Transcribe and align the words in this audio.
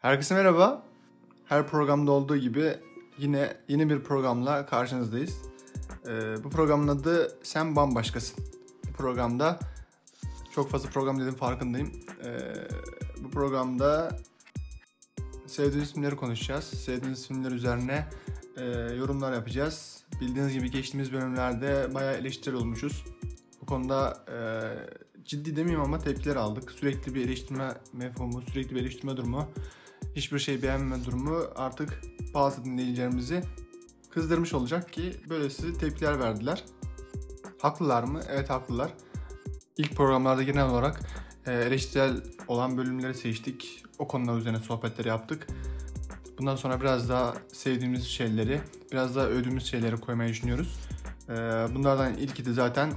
Herkese 0.00 0.34
merhaba. 0.34 0.82
Her 1.44 1.66
programda 1.66 2.12
olduğu 2.12 2.36
gibi 2.36 2.78
yine 3.18 3.56
yeni 3.68 3.90
bir 3.90 4.00
programla 4.00 4.66
karşınızdayız. 4.66 5.36
Ee, 6.06 6.44
bu 6.44 6.50
programın 6.50 6.88
adı 6.88 7.38
Sen 7.42 7.76
Bambaşkasın. 7.76 8.44
Bu 8.88 8.92
programda 8.92 9.58
çok 10.54 10.70
fazla 10.70 10.88
program 10.90 11.20
dedim 11.20 11.34
farkındayım. 11.34 11.92
Ee, 12.24 12.38
bu 13.24 13.30
programda 13.30 14.16
sevdiğiniz 15.50 15.92
filmleri 15.92 16.16
konuşacağız. 16.16 16.64
Sevdiğiniz 16.64 17.28
filmler 17.28 17.50
üzerine 17.50 18.08
e, 18.56 18.64
yorumlar 18.94 19.32
yapacağız. 19.32 20.04
Bildiğiniz 20.20 20.52
gibi 20.52 20.70
geçtiğimiz 20.70 21.12
bölümlerde 21.12 21.94
bayağı 21.94 22.14
eleştiri 22.14 22.56
olmuşuz. 22.56 23.04
Bu 23.62 23.66
konuda 23.66 24.24
e, 24.28 24.36
ciddi 25.24 25.56
demeyeyim 25.56 25.84
ama 25.84 25.98
tepkiler 25.98 26.36
aldık. 26.36 26.70
Sürekli 26.70 27.14
bir 27.14 27.24
eleştirme 27.24 27.74
mefhumu, 27.92 28.42
sürekli 28.42 28.74
bir 28.74 28.80
eleştirme 28.80 29.16
durumu 29.16 29.48
hiçbir 30.16 30.38
şey 30.38 30.62
beğenmeme 30.62 31.04
durumu 31.04 31.44
artık 31.56 32.00
bazı 32.34 32.64
dinleyicilerimizi 32.64 33.42
kızdırmış 34.10 34.54
olacak 34.54 34.92
ki 34.92 35.12
böylesi 35.28 35.78
tepkiler 35.78 36.18
verdiler. 36.18 36.64
Haklılar 37.62 38.02
mı? 38.02 38.20
Evet 38.28 38.50
haklılar. 38.50 38.90
İlk 39.76 39.96
programlarda 39.96 40.42
genel 40.42 40.68
olarak 40.68 41.00
eleştirel 41.46 42.16
olan 42.48 42.76
bölümleri 42.76 43.14
seçtik. 43.14 43.84
O 43.98 44.08
konular 44.08 44.38
üzerine 44.38 44.58
sohbetleri 44.58 45.08
yaptık. 45.08 45.46
Bundan 46.38 46.56
sonra 46.56 46.80
biraz 46.80 47.08
daha 47.08 47.34
sevdiğimiz 47.52 48.04
şeyleri, 48.04 48.60
biraz 48.92 49.16
daha 49.16 49.26
övdüğümüz 49.26 49.66
şeyleri 49.66 49.96
koymayı 49.96 50.30
düşünüyoruz. 50.30 50.78
E, 51.28 51.32
bunlardan 51.74 52.14
ilki 52.14 52.44
de 52.44 52.52
zaten 52.52 52.92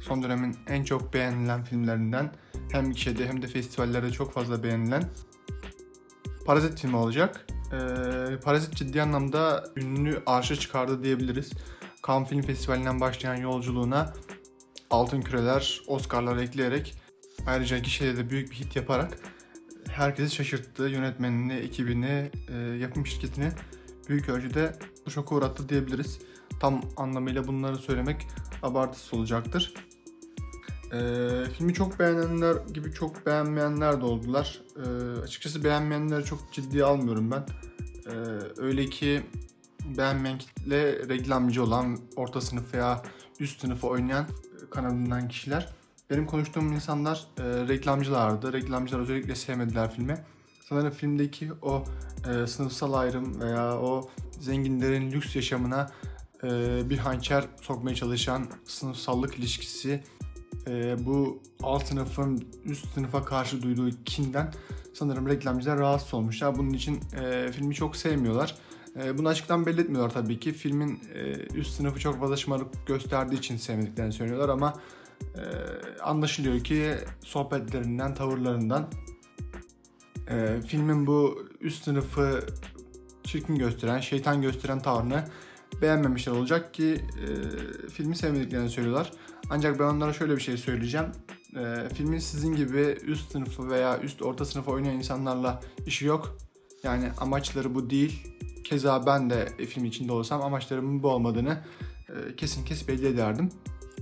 son 0.00 0.22
dönemin 0.22 0.56
en 0.66 0.84
çok 0.84 1.14
beğenilen 1.14 1.64
filmlerinden 1.64 2.32
hem 2.72 2.92
gişede 2.92 3.28
hem 3.28 3.42
de 3.42 3.46
festivallerde 3.46 4.10
çok 4.10 4.32
fazla 4.32 4.62
beğenilen 4.62 5.10
Parazit 6.46 6.80
filmi 6.80 6.96
olacak. 6.96 7.46
Ee, 7.72 8.36
Parazit 8.44 8.74
ciddi 8.74 9.02
anlamda 9.02 9.64
ünlü 9.76 10.22
arşa 10.26 10.56
çıkardı 10.56 11.02
diyebiliriz. 11.02 11.52
Cannes 12.06 12.28
Film 12.28 12.42
Festivali'nden 12.42 13.00
başlayan 13.00 13.34
yolculuğuna 13.34 14.12
altın 14.90 15.20
küreler, 15.20 15.80
Oscar'lar 15.86 16.36
ekleyerek 16.36 16.94
ayrıca 17.46 17.78
gişede 17.78 18.16
de 18.16 18.30
büyük 18.30 18.50
bir 18.50 18.56
hit 18.56 18.76
yaparak 18.76 19.18
herkesi 19.88 20.34
şaşırttı. 20.34 20.82
Yönetmenini, 20.82 21.52
ekibini, 21.52 22.30
e, 22.48 22.56
yapım 22.56 23.06
şirketini 23.06 23.48
büyük 24.08 24.28
ölçüde 24.28 24.78
şoka 25.08 25.34
uğrattı 25.34 25.68
diyebiliriz. 25.68 26.18
Tam 26.60 26.82
anlamıyla 26.96 27.46
bunları 27.46 27.76
söylemek 27.76 28.26
abartısız 28.62 29.14
olacaktır. 29.14 29.74
Ee, 30.92 31.44
filmi 31.58 31.74
çok 31.74 31.98
beğenenler 31.98 32.56
gibi 32.74 32.92
çok 32.92 33.26
beğenmeyenler 33.26 34.00
de 34.00 34.04
oldular. 34.04 34.60
Ee, 34.76 35.20
açıkçası 35.20 35.64
beğenmeyenleri 35.64 36.24
çok 36.24 36.52
ciddiye 36.52 36.84
almıyorum 36.84 37.30
ben. 37.30 37.46
Ee, 38.06 38.12
öyle 38.56 38.86
ki 38.86 39.22
beğenmeyen 39.98 40.38
kitle 40.38 41.08
reklamcı 41.08 41.64
olan, 41.64 41.98
orta 42.16 42.40
sınıf 42.40 42.74
veya 42.74 43.02
üst 43.40 43.60
sınıfı 43.60 43.86
oynayan 43.86 44.26
kanalından 44.70 45.28
kişiler. 45.28 45.68
Benim 46.10 46.26
konuştuğum 46.26 46.72
insanlar 46.72 47.26
e, 47.38 47.42
reklamcılardı. 47.42 48.52
Reklamcılar 48.52 49.00
özellikle 49.00 49.34
sevmediler 49.34 49.92
filmi. 49.92 50.16
Sanırım 50.68 50.90
filmdeki 50.90 51.52
o 51.62 51.84
e, 52.30 52.46
sınıfsal 52.46 52.92
ayrım 52.92 53.40
veya 53.40 53.80
o 53.80 54.10
zenginlerin 54.40 55.12
lüks 55.12 55.36
yaşamına 55.36 55.90
e, 56.44 56.48
bir 56.90 56.98
hançer 56.98 57.44
sokmaya 57.60 57.96
çalışan 57.96 58.46
sınıfsallık 58.64 59.38
ilişkisi 59.38 60.04
e, 60.66 61.06
bu 61.06 61.42
alt 61.62 61.86
sınıfın 61.86 62.44
üst 62.64 62.94
sınıfa 62.94 63.24
karşı 63.24 63.62
duyduğu 63.62 63.90
kinden 64.04 64.52
sanırım 64.94 65.28
reklamcılar 65.28 65.78
rahatsız 65.78 66.14
olmuşlar. 66.14 66.58
Bunun 66.58 66.70
için 66.70 67.00
e, 67.22 67.52
filmi 67.52 67.74
çok 67.74 67.96
sevmiyorlar. 67.96 68.54
E, 68.96 69.18
bunu 69.18 69.28
açıktan 69.28 69.66
belli 69.66 69.80
etmiyorlar 69.80 70.12
tabii 70.12 70.40
ki. 70.40 70.52
Filmin 70.52 71.00
e, 71.14 71.32
üst 71.54 71.74
sınıfı 71.74 72.00
çok 72.00 72.20
fazla 72.20 72.36
şımarık 72.36 72.86
gösterdiği 72.86 73.36
için 73.36 73.56
sevmediklerini 73.56 74.12
söylüyorlar 74.12 74.48
ama 74.48 74.74
e, 75.36 75.42
anlaşılıyor 76.02 76.64
ki 76.64 76.94
sohbetlerinden, 77.24 78.14
tavırlarından 78.14 78.88
e, 80.30 80.60
filmin 80.66 81.06
bu 81.06 81.48
üst 81.60 81.84
sınıfı 81.84 82.46
çirkin 83.24 83.56
gösteren, 83.56 84.00
şeytan 84.00 84.42
gösteren 84.42 84.80
tavrını 84.80 85.24
beğenmemişler 85.82 86.32
olacak 86.32 86.74
ki 86.74 87.00
e, 87.20 87.88
filmi 87.88 88.16
sevmediklerini 88.16 88.70
söylüyorlar. 88.70 89.12
Ancak 89.50 89.78
ben 89.78 89.84
onlara 89.84 90.12
şöyle 90.12 90.36
bir 90.36 90.40
şey 90.40 90.56
söyleyeceğim. 90.56 91.06
E, 91.56 91.88
filmin 91.94 92.18
sizin 92.18 92.56
gibi 92.56 92.98
üst 93.06 93.32
sınıfı 93.32 93.70
veya 93.70 94.00
üst 94.00 94.22
orta 94.22 94.44
sınıfı 94.44 94.70
oynayan 94.70 94.96
insanlarla 94.96 95.60
işi 95.86 96.06
yok. 96.06 96.38
Yani 96.82 97.10
amaçları 97.18 97.74
bu 97.74 97.90
değil. 97.90 98.26
Keza 98.64 99.06
ben 99.06 99.30
de 99.30 99.48
film 99.68 99.84
içinde 99.84 100.12
olsam 100.12 100.42
amaçlarımın 100.42 101.02
bu 101.02 101.08
olmadığını 101.08 101.64
e, 102.08 102.36
kesin 102.36 102.64
kes 102.64 102.88
belli 102.88 103.06
ederdim. 103.06 103.50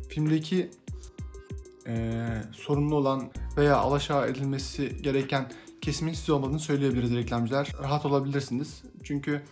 Filmdeki 0.08 0.70
e, 1.86 2.26
sorunlu 2.52 2.94
olan 2.94 3.30
veya 3.56 3.76
alaşağı 3.76 4.28
edilmesi 4.28 5.02
gereken 5.02 5.50
kesimin 5.80 6.12
siz 6.12 6.30
olmadığını 6.30 6.60
söyleyebiliriz 6.60 7.14
reklamcılar. 7.14 7.72
Rahat 7.82 8.06
olabilirsiniz. 8.06 8.82
Çünkü 9.02 9.42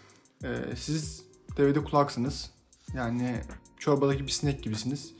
e, 0.44 0.48
siz 0.76 1.24
devede 1.56 1.84
kulaksınız. 1.84 2.50
Yani 2.94 3.40
çorbadaki 3.78 4.26
bir 4.26 4.30
sinek 4.30 4.62
gibisiniz. 4.62 5.14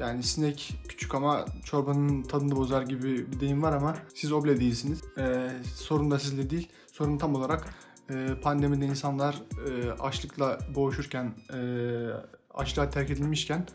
Yani 0.00 0.22
sinek 0.22 0.74
küçük 0.88 1.14
ama 1.14 1.44
çorbanın 1.64 2.22
tadını 2.22 2.56
bozar 2.56 2.82
gibi 2.82 3.32
bir 3.32 3.40
deyim 3.40 3.62
var 3.62 3.72
ama 3.72 3.96
siz 4.14 4.32
o 4.32 4.44
bile 4.44 4.60
değilsiniz. 4.60 5.02
Ee, 5.18 5.50
sorun 5.74 6.10
da 6.10 6.18
sizde 6.18 6.50
değil. 6.50 6.68
Sorun 6.92 7.18
tam 7.18 7.34
olarak 7.34 7.74
e, 8.10 8.28
pandemide 8.42 8.86
insanlar 8.86 9.42
e, 9.68 9.90
açlıkla 9.90 10.58
boğuşurken, 10.74 11.34
e, 11.52 11.60
açlığa 12.54 12.90
terk 12.90 13.10
edilmişken 13.10 13.66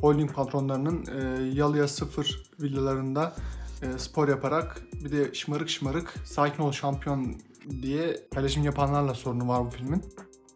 holding 0.00 0.34
patronlarının 0.34 1.06
e, 1.06 1.48
yalıya 1.54 1.88
sıfır 1.88 2.50
villalarında 2.60 3.34
e, 3.82 3.98
spor 3.98 4.28
yaparak 4.28 4.82
bir 5.04 5.12
de 5.12 5.34
şımarık 5.34 5.68
şımarık 5.68 6.14
sakin 6.24 6.62
ol 6.62 6.72
şampiyon 6.72 7.34
diye 7.82 8.16
paylaşım 8.30 8.64
yapanlarla 8.64 9.14
sorunu 9.14 9.48
var 9.48 9.66
bu 9.66 9.70
filmin. 9.70 10.02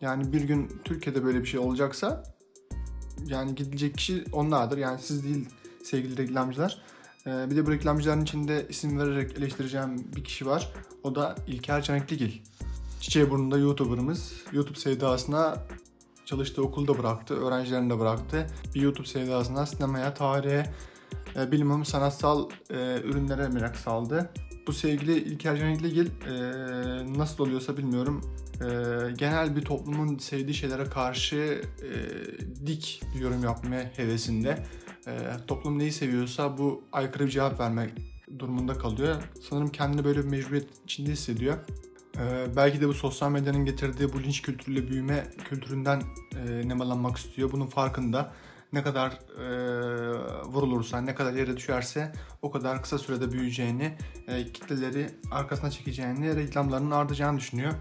Yani 0.01 0.33
bir 0.33 0.41
gün 0.41 0.81
Türkiye'de 0.85 1.25
böyle 1.25 1.41
bir 1.41 1.47
şey 1.47 1.61
olacaksa 1.61 2.23
yani 3.27 3.55
gidilecek 3.55 3.97
kişi 3.97 4.25
onlardır. 4.33 4.79
Yani 4.79 5.01
siz 5.03 5.25
değil 5.25 5.49
sevgili 5.85 6.17
reklamcılar. 6.17 6.83
Ee, 7.27 7.51
bir 7.51 7.57
de 7.57 7.67
bu 7.67 7.71
reklamcıların 7.71 8.23
içinde 8.23 8.67
isim 8.69 8.99
vererek 8.99 9.39
eleştireceğim 9.39 10.13
bir 10.17 10.25
kişi 10.25 10.47
var. 10.47 10.73
O 11.03 11.15
da 11.15 11.37
İlker 11.47 11.83
Canekligil. 11.83 12.33
Çiçeği 13.01 13.31
burnunda 13.31 13.59
YouTuber'ımız. 13.59 14.33
YouTube 14.53 14.79
sevdasına 14.79 15.57
çalıştığı 16.25 16.63
okulda 16.63 16.99
bıraktı, 16.99 17.35
öğrencilerini 17.35 17.91
de 17.91 17.99
bıraktı. 17.99 18.47
Bir 18.75 18.81
YouTube 18.81 19.07
sevdasına 19.07 19.67
sinemaya, 19.67 20.15
tarihe, 20.15 20.73
e, 21.37 21.53
bilimum, 21.53 21.85
sanatsal 21.85 22.51
e, 22.71 23.01
ürünlere 23.05 23.49
merak 23.49 23.77
saldı. 23.77 24.31
Bu 24.67 24.73
sevgili 24.73 25.19
İlker 25.19 25.57
Canekligil 25.57 26.07
e, 26.07 27.19
nasıl 27.19 27.45
oluyorsa 27.45 27.77
bilmiyorum 27.77 28.21
e, 28.61 28.67
genel 29.19 29.57
bir 29.57 29.63
toplumun 29.63 30.19
sevdiği 30.19 30.55
şeylere 30.55 30.85
karşı 30.85 31.63
e, 31.83 31.91
dik 32.67 33.03
bir 33.15 33.21
yorum 33.21 33.43
yapmaya 33.43 33.93
hevesinde. 33.97 34.67
E, 35.07 35.13
toplum 35.47 35.79
neyi 35.79 35.93
seviyorsa 35.93 36.59
bu 36.59 36.83
aykırı 36.93 37.27
bir 37.27 37.31
cevap 37.31 37.61
vermek 37.61 37.91
durumunda 38.39 38.79
kalıyor. 38.79 39.23
Sanırım 39.49 39.69
kendini 39.69 40.05
böyle 40.05 40.25
bir 40.25 40.29
mecburiyet 40.29 40.69
içinde 40.85 41.11
hissediyor. 41.11 41.57
E, 42.19 42.57
belki 42.57 42.81
de 42.81 42.89
bu 42.89 42.95
sosyal 42.95 43.31
medyanın 43.31 43.65
getirdiği 43.65 44.13
bu 44.13 44.23
linç 44.23 44.43
kültürüyle 44.43 44.89
büyüme 44.89 45.25
kültüründen 45.49 46.03
e, 46.37 46.69
nemalanmak 46.69 47.17
istiyor. 47.17 47.53
Bunun 47.53 47.67
farkında 47.67 48.33
ne 48.73 48.83
kadar 48.83 49.11
e, 49.13 49.47
vurulursa, 50.45 51.01
ne 51.01 51.15
kadar 51.15 51.33
yere 51.33 51.57
düşerse 51.57 52.13
o 52.43 52.51
kadar 52.51 52.83
kısa 52.83 52.99
sürede 52.99 53.33
büyüyeceğini, 53.33 53.97
e, 54.29 54.53
kitleleri 54.53 55.11
arkasına 55.31 55.71
çekeceğini, 55.71 56.37
reklamlarının 56.37 56.91
artacağını 56.91 57.39
düşünüyor. 57.39 57.73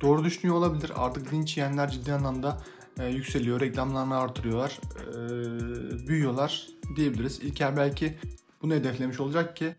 Doğru 0.00 0.24
düşünüyor 0.24 0.56
olabilir. 0.56 0.92
Artık 0.96 1.32
linç 1.32 1.56
yiyenler 1.56 1.90
ciddi 1.90 2.12
anlamda 2.12 2.58
e, 2.98 3.06
yükseliyor. 3.06 3.60
Reklamlarını 3.60 4.16
artırıyorlar. 4.16 4.80
E, 4.98 6.08
büyüyorlar 6.08 6.66
diyebiliriz. 6.96 7.40
İlker 7.40 7.76
belki 7.76 8.18
bunu 8.62 8.74
hedeflemiş 8.74 9.20
olacak 9.20 9.56
ki 9.56 9.74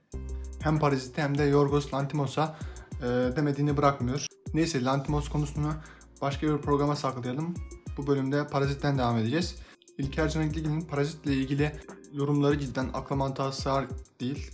hem 0.60 0.80
Parazit'e 0.80 1.22
hem 1.22 1.38
de 1.38 1.44
Yorgos 1.44 1.94
Lantimos'a 1.94 2.58
e, 3.04 3.36
demediğini 3.36 3.78
bırakmıyor. 3.78 4.26
Neyse 4.54 4.84
Lantimos 4.84 5.30
konusunu 5.30 5.74
başka 6.22 6.48
bir 6.48 6.58
programa 6.58 6.96
saklayalım. 6.96 7.54
Bu 7.98 8.08
bölümde 8.08 8.48
Parazit'ten 8.48 8.98
devam 8.98 9.18
edeceğiz. 9.18 9.56
İlker 9.98 10.30
Canekli'nin 10.30 10.82
Parazit'le 10.82 11.26
ilgili 11.26 11.72
yorumları 12.14 12.60
cidden 12.60 12.90
akla 12.94 13.16
mantığa 13.16 13.52
sığar 13.52 13.86
değil. 14.20 14.52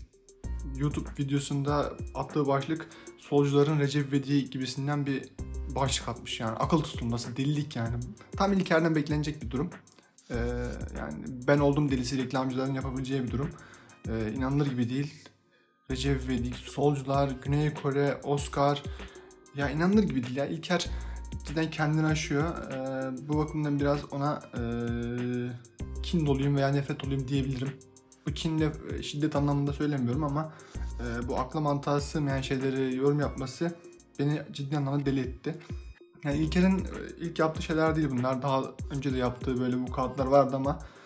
YouTube 0.76 1.10
videosunda 1.20 1.94
attığı 2.16 2.48
başlık 2.48 2.88
solcuların 3.18 3.80
Recep 3.80 4.10
İvedik 4.10 4.52
gibisinden 4.52 5.06
bir 5.06 5.30
başlık 5.76 6.10
atmış 6.10 6.40
yani 6.40 6.58
akıl 6.58 6.82
tutulması, 6.82 7.38
delilik 7.38 7.76
yani. 7.76 7.96
Tam 8.38 8.54
İlker'den 8.54 8.96
beklenecek 8.96 9.42
bir 9.42 9.52
durum. 9.52 9.70
Ee, 10.32 10.36
yani 10.98 11.14
ben 11.48 11.60
oldum 11.60 11.92
delisi 11.92 12.18
reklamcıların 12.18 12.74
yapabileceği 12.74 13.24
bir 13.24 13.32
durum. 13.32 13.50
Ee, 14.08 14.34
inanılır 14.34 14.68
gibi 14.68 14.90
değil. 14.90 15.14
Recep 15.92 16.24
İvedik, 16.26 16.56
Solcular, 16.56 17.30
Güney 17.44 17.74
Kore, 17.74 18.18
Oscar. 18.24 18.84
Ya 19.56 19.70
inanılır 19.70 20.04
gibi 20.04 20.24
değil 20.24 20.36
ya. 20.36 20.46
İlker 20.46 20.90
cidden 21.46 21.72
kendini 21.72 22.06
aşıyor. 22.06 22.44
Ee, 22.72 23.28
bu 23.28 23.38
bakımdan 23.38 23.80
biraz 23.80 24.14
ona 24.14 24.42
e, 24.54 24.62
kin 26.04 26.26
doluyum 26.26 26.56
veya 26.56 26.70
nefret 26.70 27.04
doluyum 27.04 27.28
diyebilirim. 27.28 27.74
Bu 28.28 28.34
kinle 28.34 28.72
şiddet 29.02 29.36
anlamında 29.36 29.74
söylemiyorum 29.74 30.24
ama 30.24 30.54
e, 31.00 31.28
bu 31.28 31.38
akla 31.40 31.60
mantığa 31.60 32.02
sığmayan 32.02 32.42
şeyleri 32.42 32.96
yorum 32.96 33.20
yapması 33.20 33.76
beni 34.20 34.42
ciddi 34.52 34.78
anlamda 34.78 35.06
deli 35.06 35.20
etti. 35.20 35.56
Yani 36.24 36.38
İlker'in 36.38 36.88
ilk 37.20 37.40
yaptığı 37.40 37.62
şeyler 37.62 37.96
değil 37.96 38.10
bunlar. 38.12 38.42
Daha 38.42 38.64
önce 38.92 39.14
de 39.14 39.18
yaptığı 39.18 39.60
böyle 39.60 39.80
bu 39.80 39.92
kağıtlar 39.92 40.26
vardı 40.26 40.56
ama 40.56 40.80
e, 40.82 40.99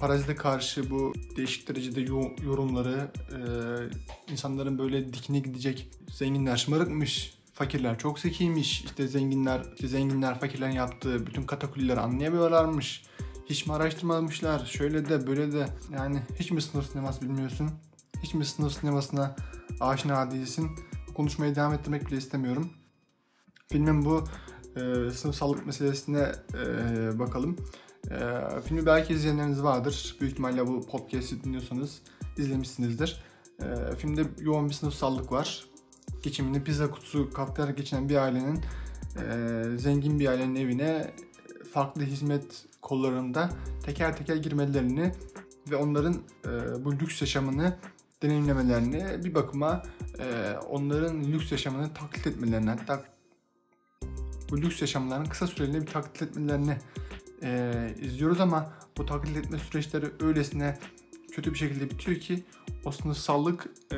parazite 0.00 0.34
karşı 0.34 0.90
bu 0.90 1.12
değişik 1.36 1.68
derecede 1.68 2.00
yorumları, 2.44 3.10
e, 3.30 4.32
insanların 4.32 4.78
böyle 4.78 5.12
dikine 5.12 5.38
gidecek 5.38 5.90
zenginler 6.10 6.56
şımarıkmış, 6.56 7.34
fakirler 7.52 7.98
çok 7.98 8.18
zekiymiş, 8.18 8.84
işte 8.84 9.08
zenginler, 9.08 9.62
işte 9.74 9.88
zenginler 9.88 10.40
fakirlerin 10.40 10.72
yaptığı 10.72 11.26
bütün 11.26 11.42
katakullileri 11.42 12.00
anlayamıyorlarmış. 12.00 13.02
Hiç 13.46 13.66
mi 13.66 13.72
araştırmamışlar? 13.72 14.66
Şöyle 14.66 15.08
de 15.08 15.26
böyle 15.26 15.52
de. 15.52 15.66
Yani 15.92 16.22
hiç 16.38 16.50
mi 16.50 16.62
sınıf 16.62 16.90
sineması 16.90 17.22
bilmiyorsun? 17.22 17.70
Hiç 18.22 18.34
mi 18.34 18.44
sınıf 18.44 18.72
sinemasına 18.72 19.36
aşina 19.80 20.30
değilsin? 20.30 20.70
Konuşmaya 21.14 21.54
devam 21.54 21.72
ettirmek 21.72 22.06
bile 22.06 22.16
istemiyorum. 22.16 22.70
Filmin 23.68 24.04
bu 24.04 24.24
e, 24.76 25.10
sınıfsallık 25.10 25.66
meselesine 25.66 26.32
e, 26.54 27.18
bakalım. 27.18 27.56
E, 28.10 28.60
filmi 28.64 28.86
belki 28.86 29.14
izleyenleriniz 29.14 29.62
vardır. 29.62 30.16
Büyük 30.20 30.32
ihtimalle 30.32 30.66
bu 30.66 30.86
podcast'i 30.86 31.44
dinliyorsanız 31.44 32.02
izlemişsinizdir. 32.36 33.22
E, 33.62 33.96
filmde 33.96 34.24
yoğun 34.40 34.68
bir 34.68 34.74
sınıfsallık 34.74 35.32
var. 35.32 35.66
Geçimini 36.22 36.64
pizza 36.64 36.90
kutusu 36.90 37.30
katlayarak 37.30 37.76
geçinen 37.76 38.08
bir 38.08 38.16
ailenin 38.16 38.60
e, 39.16 39.78
zengin 39.78 40.18
bir 40.18 40.28
ailenin 40.28 40.56
evine 40.56 41.14
farklı 41.72 42.02
hizmet 42.02 42.64
kollarında 42.82 43.50
teker 43.82 44.16
teker 44.16 44.36
girmelerini 44.36 45.12
ve 45.70 45.76
onların 45.76 46.14
e, 46.46 46.84
bu 46.84 46.92
lüks 46.92 47.20
yaşamını 47.20 47.76
deneyimlemelerini 48.22 49.24
bir 49.24 49.34
bakıma 49.34 49.82
e, 50.18 50.56
onların 50.68 51.22
lüks 51.24 51.52
yaşamını 51.52 51.94
taklit 51.94 52.26
etmelerini 52.26 52.70
hatta 52.70 53.04
bu 54.50 54.62
lüks 54.62 54.80
yaşamlarını 54.80 55.28
kısa 55.28 55.46
süreli 55.46 55.80
bir 55.80 55.86
taklit 55.86 56.22
etmelerini 56.22 56.76
e, 57.42 57.72
izliyoruz 58.00 58.40
ama 58.40 58.72
bu 58.98 59.06
taklit 59.06 59.36
etme 59.36 59.58
süreçleri 59.58 60.06
öylesine 60.20 60.78
kötü 61.32 61.52
bir 61.52 61.58
şekilde 61.58 61.90
bitiyor 61.90 62.20
ki 62.20 62.44
o 62.84 62.92
sınıfsallık 62.92 63.66
e, 63.92 63.96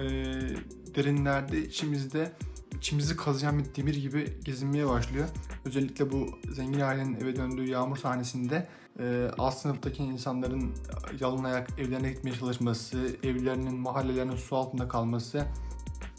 derinlerde 0.95 1.65
içimizde 1.65 2.33
içimizi 2.79 3.17
kazıyan 3.17 3.59
bir 3.59 3.75
demir 3.75 3.95
gibi 3.95 4.39
gezinmeye 4.45 4.89
başlıyor. 4.89 5.29
Özellikle 5.65 6.13
bu 6.13 6.39
zengin 6.53 6.81
ailenin 6.81 7.15
eve 7.21 7.37
döndüğü 7.37 7.69
yağmur 7.69 7.97
sahnesinde 7.97 8.69
e, 8.99 9.31
alt 9.39 9.55
sınıftaki 9.55 10.03
insanların 10.03 10.75
yalın 11.21 11.45
ayak 11.45 11.79
evlerine 11.79 12.13
gitmeye 12.13 12.35
çalışması, 12.35 13.17
evlerinin, 13.23 13.75
mahallelerinin 13.75 14.37
su 14.37 14.57
altında 14.57 14.89
kalması 14.89 15.47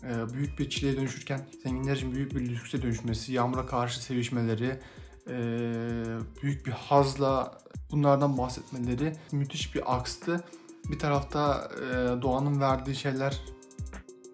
e, 0.04 0.34
büyük 0.34 0.60
bir 0.60 0.70
çileye 0.70 0.98
dönüşürken 0.98 1.42
zenginler 1.64 1.96
için 1.96 2.16
büyük 2.16 2.36
bir 2.36 2.50
lükse 2.50 2.82
dönüşmesi, 2.82 3.34
yağmura 3.34 3.66
karşı 3.66 4.04
sevişmeleri, 4.04 4.80
büyük 6.42 6.66
bir 6.66 6.72
hazla 6.72 7.58
bunlardan 7.92 8.38
bahsetmeleri 8.38 9.14
müthiş 9.32 9.76
bir 9.76 9.96
akstı. 9.96 10.44
Bir 10.92 11.00
tarafta 11.00 11.72
e, 11.78 12.22
doğanın 12.22 12.62
verdiği 12.62 12.96
şeyler 12.96 13.42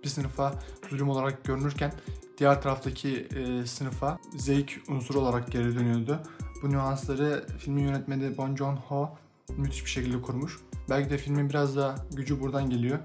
bir 0.04 0.10
sınıfa 0.10 0.54
zulüm 0.90 1.10
olarak 1.10 1.44
görünürken 1.44 1.94
diğer 2.38 2.62
taraftaki 2.62 3.28
e, 3.36 3.66
sınıfa 3.66 4.20
zevk 4.38 4.82
unsuru 4.90 5.20
olarak 5.20 5.52
geri 5.52 5.76
dönüyordu. 5.80 6.20
Bu 6.64 6.70
nüansları 6.70 7.46
filmin 7.58 7.84
yönetmeni 7.84 8.38
Bon 8.38 8.56
Joon-ho 8.56 9.10
müthiş 9.58 9.86
bir 9.86 9.90
şekilde 9.90 10.22
kurmuş. 10.22 10.60
Belki 10.90 11.10
de 11.10 11.18
filmin 11.18 11.50
biraz 11.50 11.76
da 11.76 11.96
gücü 12.12 12.40
buradan 12.40 12.70
geliyor. 12.70 13.00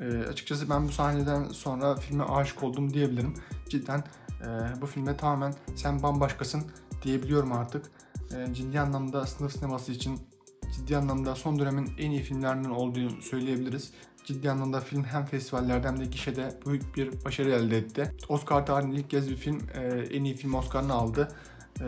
E, 0.00 0.04
açıkçası 0.04 0.70
ben 0.70 0.88
bu 0.88 0.92
sahneden 0.92 1.44
sonra 1.44 1.96
filme 1.96 2.24
aşık 2.24 2.62
oldum 2.62 2.94
diyebilirim. 2.94 3.34
Cidden 3.68 4.04
e, 4.40 4.46
bu 4.80 4.86
filme 4.86 5.16
tamamen 5.16 5.54
sen 5.76 6.02
bambaşkasın 6.02 6.64
diyebiliyorum 7.02 7.52
artık. 7.52 7.86
E, 8.36 8.54
ciddi 8.54 8.80
anlamda 8.80 9.26
sınıf 9.26 9.52
sineması 9.52 9.92
için 9.92 10.18
ciddi 10.76 10.96
anlamda 10.96 11.34
son 11.34 11.58
dönemin 11.58 11.90
en 11.98 12.10
iyi 12.10 12.22
filmlerinin 12.22 12.70
olduğunu 12.70 13.22
söyleyebiliriz. 13.22 13.92
Ciddi 14.24 14.50
anlamda 14.50 14.80
film 14.80 15.04
hem 15.04 15.26
festivallerde 15.26 15.88
hem 15.88 16.00
de 16.00 16.04
gişede 16.04 16.60
büyük 16.66 16.96
bir 16.96 17.24
başarı 17.24 17.50
elde 17.50 17.78
etti. 17.78 18.14
Oscar 18.28 18.66
tarihinde 18.66 18.96
ilk 18.96 19.10
kez 19.10 19.30
bir 19.30 19.36
film 19.36 19.60
e, 19.74 19.80
en 19.86 20.24
iyi 20.24 20.34
film 20.34 20.54
Oscar'ını 20.54 20.92
aldı. 20.92 21.28
E, 21.80 21.84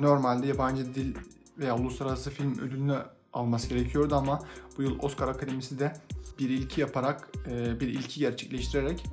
normalde 0.00 0.46
yabancı 0.46 0.94
dil 0.94 1.14
veya 1.58 1.78
uluslararası 1.78 2.30
film 2.30 2.58
ödülünü 2.58 2.98
alması 3.32 3.68
gerekiyordu 3.68 4.14
ama 4.14 4.38
bu 4.78 4.82
yıl 4.82 4.98
Oscar 5.02 5.28
Akademisi 5.28 5.78
de 5.78 5.92
bir 6.38 6.50
ilki 6.50 6.80
yaparak, 6.80 7.28
e, 7.50 7.80
bir 7.80 7.88
ilki 7.88 8.20
gerçekleştirerek 8.20 9.04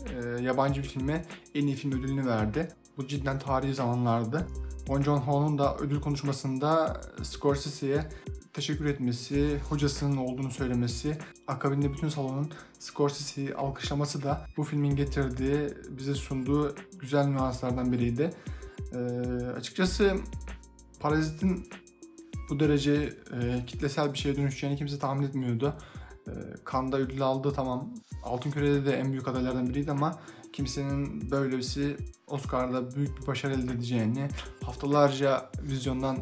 yabancı 0.42 0.84
bir 0.84 0.88
filme 0.88 1.26
en 1.56 1.68
iyi 1.68 1.76
film 1.76 1.92
ödülünü 1.92 2.26
verdi. 2.26 2.68
Bu 2.98 3.08
cidden 3.08 3.40
tarihi 3.40 3.74
zamanlardı. 3.74 4.48
Bon 4.88 5.02
Joon-ho'nun 5.02 5.58
da 5.58 5.78
ödül 5.78 6.02
konuşmasında 6.02 7.02
Scorsese'ye 7.24 8.10
teşekkür 8.54 8.86
etmesi, 8.86 9.60
hocasının 9.70 10.18
olduğunu 10.18 10.52
söylemesi, 10.52 11.18
akabinde 11.48 11.94
bütün 11.94 12.10
salonun 12.10 12.52
Scorsese'yi 12.80 13.56
alkışlaması 13.56 14.24
da 14.24 14.46
bu 14.58 14.64
filmin 14.64 14.96
getirdiği, 14.96 15.70
bize 15.90 16.14
sunduğu 16.14 16.76
güzel 17.00 17.26
nüanslardan 17.26 17.92
biriydi. 17.92 18.34
Ee, 18.94 18.98
açıkçası 19.58 20.16
Parazit'in 21.00 21.70
bu 22.50 22.60
derece 22.60 22.94
e, 23.42 23.66
kitlesel 23.68 24.14
bir 24.14 24.18
şeye 24.18 24.36
dönüşeceğini 24.36 24.78
kimse 24.78 25.00
tahmin 25.00 25.28
etmiyordu. 25.28 25.74
E, 26.28 26.32
Kanda 26.64 26.98
ödül 26.98 27.22
aldı 27.22 27.54
tamam. 27.56 27.94
Altın 28.24 28.52
Küre'de 28.52 28.86
de 28.86 28.94
en 28.94 29.12
büyük 29.12 29.28
adaylardan 29.28 29.70
biriydi 29.70 29.92
ama 29.92 30.20
kimsenin 30.54 31.32
böylesi 31.32 31.98
Oscar'da 32.28 32.96
büyük 32.96 33.22
bir 33.22 33.28
başarı 33.28 33.54
elde 33.54 33.72
edeceğini, 33.74 34.28
haftalarca 34.64 35.52
vizyondan 35.62 36.18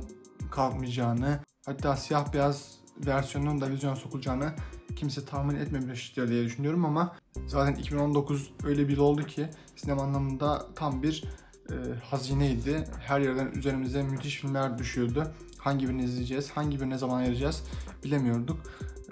kalkmayacağını, 0.51 1.39
hatta 1.65 1.95
siyah 1.95 2.33
beyaz 2.33 2.79
versiyonunun 3.05 3.61
da 3.61 3.71
vizyona 3.71 3.95
sokulacağını 3.95 4.53
kimse 4.95 5.25
tahmin 5.25 5.55
etmemiştir 5.55 6.27
diye 6.27 6.45
düşünüyorum 6.45 6.85
ama 6.85 7.15
zaten 7.47 7.73
2019 7.73 8.51
öyle 8.63 8.87
bir 8.87 8.93
yıl 8.93 9.03
oldu 9.03 9.25
ki 9.25 9.49
sinema 9.75 10.03
anlamında 10.03 10.65
tam 10.75 11.03
bir 11.03 11.23
e, 11.69 11.75
hazineydi. 12.03 12.83
Her 12.99 13.19
yerden 13.19 13.51
üzerimize 13.51 14.03
müthiş 14.03 14.41
filmler 14.41 14.77
düşüyordu. 14.77 15.31
Hangi 15.57 15.87
birini 15.87 16.03
izleyeceğiz, 16.03 16.51
hangi 16.51 16.79
birini 16.79 16.89
ne 16.89 16.97
zaman 16.97 17.17
ayıracağız 17.17 17.63
bilemiyorduk. 18.03 18.59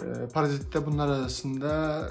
E, 0.01 0.27
Parazit 0.27 0.73
de 0.73 0.85
bunlar 0.85 1.07
arasında 1.07 2.01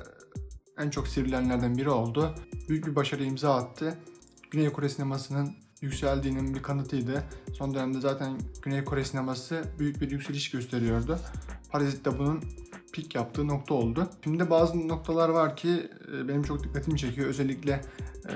en 0.78 0.90
çok 0.90 1.08
sivrilenlerden 1.08 1.76
biri 1.76 1.90
oldu. 1.90 2.34
Büyük 2.68 2.86
bir 2.86 2.96
başarı 2.96 3.24
imza 3.24 3.54
attı. 3.54 3.98
Güney 4.50 4.72
Kore 4.72 4.88
sinemasının 4.88 5.54
yükseldiğinin 5.80 6.54
bir 6.54 6.62
kanıtıydı. 6.62 7.24
Son 7.52 7.74
dönemde 7.74 8.00
zaten 8.00 8.38
Güney 8.62 8.84
Kore 8.84 9.04
sineması 9.04 9.64
büyük 9.78 10.00
bir 10.00 10.10
yükseliş 10.10 10.50
gösteriyordu. 10.50 11.18
Parazit 11.70 12.04
de 12.04 12.18
bunun 12.18 12.42
pik 12.92 13.14
yaptığı 13.14 13.48
nokta 13.48 13.74
oldu. 13.74 14.10
Filmde 14.20 14.50
bazı 14.50 14.88
noktalar 14.88 15.28
var 15.28 15.56
ki 15.56 15.90
e, 16.12 16.28
benim 16.28 16.42
çok 16.42 16.64
dikkatimi 16.64 16.98
çekiyor. 16.98 17.28
Özellikle 17.28 17.80
e, 18.28 18.34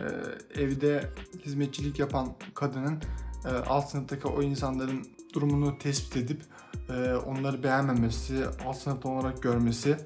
evde 0.62 1.10
hizmetçilik 1.44 1.98
yapan 1.98 2.28
kadının 2.54 3.02
e, 3.44 3.48
alt 3.48 3.90
sınıftaki 3.90 4.28
o 4.28 4.42
insanların 4.42 5.06
durumunu 5.34 5.78
tespit 5.78 6.16
edip 6.16 6.42
onları 7.26 7.62
beğenmemesi, 7.62 8.44
alt 8.66 8.76
sınıfta 8.76 9.08
olarak 9.08 9.42
görmesi. 9.42 9.96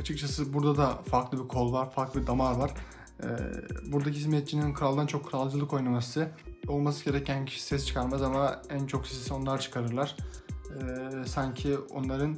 Açıkçası 0.00 0.52
burada 0.52 0.76
da 0.76 1.02
farklı 1.02 1.44
bir 1.44 1.48
kol 1.48 1.72
var, 1.72 1.92
farklı 1.92 2.22
bir 2.22 2.26
damar 2.26 2.56
var. 2.56 2.70
Buradaki 3.86 4.18
hizmetçinin 4.18 4.74
kraldan 4.74 5.06
çok 5.06 5.30
kralcılık 5.30 5.72
oynaması 5.72 6.28
olması 6.68 7.04
gereken 7.04 7.44
kişi 7.44 7.62
ses 7.62 7.86
çıkarmaz 7.86 8.22
ama 8.22 8.62
en 8.70 8.86
çok 8.86 9.06
sesi 9.06 9.34
onlar 9.34 9.60
çıkarırlar. 9.60 10.16
Sanki 11.26 11.78
onların 11.78 12.36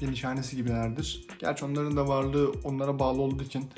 bir 0.00 0.10
nişanesi 0.10 0.56
gibilerdir. 0.56 1.26
Gerçi 1.38 1.64
onların 1.64 1.96
da 1.96 2.08
varlığı 2.08 2.52
onlara 2.64 2.98
bağlı 2.98 3.22
olduğu 3.22 3.42
için 3.42 3.70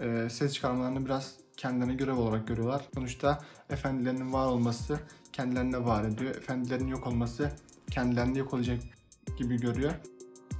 e, 0.00 0.28
ses 0.30 0.52
çıkarmalarını 0.52 1.04
biraz 1.06 1.34
kendilerine 1.56 1.94
görev 1.94 2.16
olarak 2.16 2.48
görüyorlar. 2.48 2.88
Sonuçta 2.94 3.44
efendilerinin 3.70 4.32
var 4.32 4.46
olması 4.46 4.98
kendilerine 5.32 5.84
var 5.84 6.04
ediyor. 6.04 6.34
Efendilerin 6.34 6.86
yok 6.86 7.06
olması 7.06 7.52
kendilerini 7.90 8.38
yok 8.38 8.54
olacak 8.54 8.78
gibi 9.38 9.60
görüyor. 9.60 9.92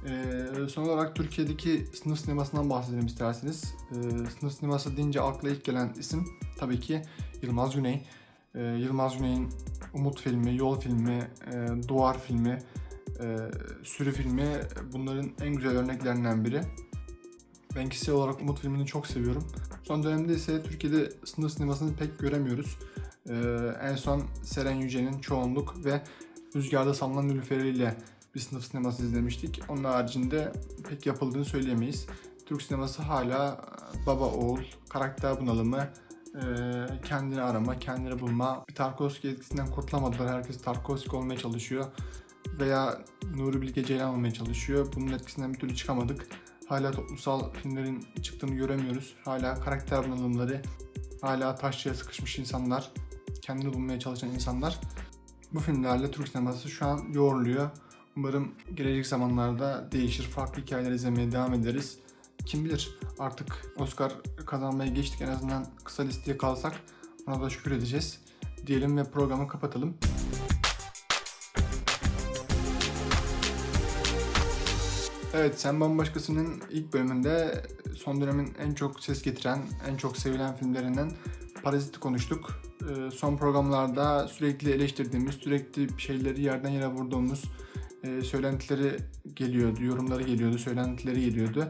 E, 0.05 0.67
son 0.69 0.83
olarak 0.83 1.15
Türkiye'deki 1.15 1.85
sınıf 2.03 2.19
sinemasından 2.19 2.69
bahsedelim 2.69 3.05
isterseniz. 3.05 3.75
E, 3.91 3.95
sınıf 4.39 4.53
sineması 4.53 4.97
deyince 4.97 5.21
akla 5.21 5.49
ilk 5.49 5.63
gelen 5.65 5.93
isim 5.99 6.25
tabii 6.57 6.79
ki 6.79 7.01
Yılmaz 7.41 7.75
Güney. 7.75 8.05
e, 8.55 8.63
Yılmaz 8.63 9.17
Güney'in 9.17 9.49
Umut 9.93 10.21
filmi, 10.21 10.57
Yol 10.57 10.79
filmi, 10.79 11.27
e, 11.53 11.67
Duvar 11.87 12.19
filmi, 12.19 12.59
e, 13.19 13.37
Sürü 13.83 14.11
filmi 14.11 14.47
bunların 14.93 15.31
en 15.41 15.55
güzel 15.55 15.77
örneklerinden 15.77 16.45
biri. 16.45 16.61
Ben 17.75 17.89
kişisel 17.89 18.15
olarak 18.15 18.41
Umut 18.41 18.59
filmini 18.59 18.85
çok 18.85 19.07
seviyorum. 19.07 19.47
Son 19.83 20.03
dönemde 20.03 20.33
ise 20.33 20.63
Türkiye'de 20.63 21.11
sınıf 21.25 21.51
sinemasını 21.51 21.95
pek 21.95 22.19
göremiyoruz. 22.19 22.77
Ee, 23.29 23.33
en 23.81 23.95
son 23.95 24.23
Seren 24.43 24.75
Yüce'nin 24.75 25.19
Çoğunluk 25.19 25.85
ve 25.85 26.01
Rüzgarda 26.55 26.93
Sallanan 26.93 27.27
Nülüferi 27.27 27.69
ile 27.69 27.97
bir 28.37 28.41
sınıf 28.41 28.65
sineması 28.65 29.03
izlemiştik. 29.03 29.61
Onun 29.69 29.83
haricinde 29.83 30.53
pek 30.89 31.05
yapıldığını 31.05 31.45
söyleyemeyiz. 31.45 32.07
Türk 32.45 32.61
sineması 32.61 33.01
hala 33.01 33.65
baba 34.05 34.25
oğul, 34.25 34.59
karakter 34.89 35.41
bunalımı, 35.41 35.87
e, 36.35 36.41
kendini 37.05 37.41
arama, 37.41 37.79
kendini 37.79 38.19
bulma. 38.19 38.65
Bir 38.69 38.75
Tarkovski 38.75 39.27
etkisinden 39.27 39.67
kurtulamadılar. 39.67 40.29
Herkes 40.29 40.61
Tarkovski 40.61 41.15
olmaya 41.15 41.37
çalışıyor. 41.37 41.85
Veya 42.59 43.01
Nuri 43.35 43.61
Bilge 43.61 43.83
Ceylan 43.83 44.13
olmaya 44.13 44.33
çalışıyor. 44.33 44.87
Bunun 44.95 45.11
etkisinden 45.11 45.53
bir 45.53 45.59
türlü 45.59 45.75
çıkamadık. 45.75 46.27
Hala 46.67 46.91
toplumsal 46.91 47.53
filmlerin 47.53 48.05
çıktığını 48.21 48.55
göremiyoruz. 48.55 49.15
Hala 49.25 49.55
karakter 49.55 50.11
bunalımları, 50.11 50.61
hala 51.21 51.55
taşçıya 51.55 51.95
sıkışmış 51.95 52.39
insanlar, 52.39 52.91
kendini 53.41 53.73
bulmaya 53.73 53.99
çalışan 53.99 54.29
insanlar. 54.29 54.79
Bu 55.53 55.59
filmlerle 55.59 56.11
Türk 56.11 56.27
sineması 56.27 56.69
şu 56.69 56.85
an 56.85 56.99
yoğruluyor. 57.13 57.69
Umarım 58.17 58.51
gelecek 58.73 59.07
zamanlarda 59.07 59.89
değişir, 59.91 60.23
farklı 60.23 60.61
hikayeler 60.61 60.91
izlemeye 60.91 61.31
devam 61.31 61.53
ederiz. 61.53 61.97
Kim 62.45 62.65
bilir 62.65 62.99
artık 63.19 63.73
Oscar 63.77 64.11
kazanmaya 64.45 64.91
geçtik 64.91 65.21
en 65.21 65.27
azından 65.27 65.65
kısa 65.83 66.03
listeye 66.03 66.37
kalsak 66.37 66.73
ona 67.27 67.41
da 67.41 67.49
şükür 67.49 67.71
edeceğiz. 67.71 68.21
Diyelim 68.67 68.97
ve 68.97 69.03
programı 69.03 69.47
kapatalım. 69.47 69.97
Evet, 75.33 75.59
Sen 75.59 75.81
Bambaşkası'nın 75.81 76.61
ilk 76.71 76.93
bölümünde 76.93 77.63
son 77.95 78.21
dönemin 78.21 78.53
en 78.59 78.73
çok 78.73 79.03
ses 79.03 79.21
getiren, 79.21 79.59
en 79.89 79.97
çok 79.97 80.17
sevilen 80.17 80.55
filmlerinden 80.55 81.11
Parazit'i 81.63 81.99
konuştuk. 81.99 82.61
Ee, 82.81 83.11
son 83.11 83.37
programlarda 83.37 84.27
sürekli 84.27 84.71
eleştirdiğimiz, 84.71 85.35
sürekli 85.35 85.87
şeyleri 85.97 86.41
yerden 86.41 86.69
yere 86.69 86.87
vurduğumuz 86.87 87.43
e, 88.03 88.21
söylentileri 88.21 88.97
geliyordu, 89.35 89.83
yorumları 89.83 90.23
geliyordu, 90.23 90.57
söylentileri 90.57 91.21
geliyordu. 91.21 91.67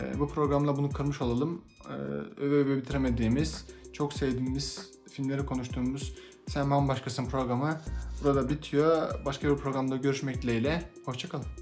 E, 0.00 0.20
bu 0.20 0.28
programla 0.28 0.76
bunu 0.76 0.90
kırmış 0.90 1.22
olalım. 1.22 1.62
E, 1.88 1.92
öve 2.40 2.54
öve 2.54 2.76
bitiremediğimiz, 2.76 3.66
çok 3.92 4.12
sevdiğimiz 4.12 4.90
filmleri 5.10 5.46
konuştuğumuz 5.46 6.14
Sen 6.46 6.70
Bambaşkasın 6.70 7.26
programı 7.26 7.80
burada 8.24 8.48
bitiyor. 8.48 9.24
Başka 9.24 9.50
bir 9.50 9.56
programda 9.56 9.96
görüşmek 9.96 10.42
dileğiyle. 10.42 10.90
Hoşçakalın. 11.04 11.61